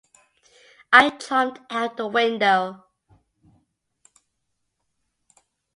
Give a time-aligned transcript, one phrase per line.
[0.91, 2.83] I jumped out the window.